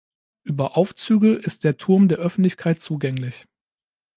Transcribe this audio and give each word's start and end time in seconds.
Über 0.41 0.77
Aufzüge 0.77 1.35
ist 1.35 1.63
der 1.63 1.77
Turm 1.77 2.07
der 2.07 2.17
Öffentlichkeit 2.17 2.81
zugänglich. 2.81 3.45